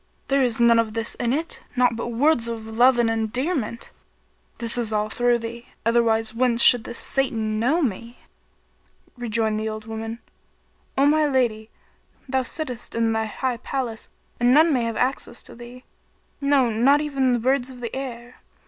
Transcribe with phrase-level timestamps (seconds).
[0.29, 3.91] There is none of this in it, naught but words of love and endearment.
[4.57, 8.17] This is all through thee: otherwise whence should this Satan[FN#33] know me?"
[9.15, 10.17] Rejoined the old woman,
[10.97, 11.69] "o my lady,
[12.27, 14.09] thou sittest in thy high palace
[14.39, 15.83] and none may have access to thee;
[16.41, 18.37] no, not even the birds of the air.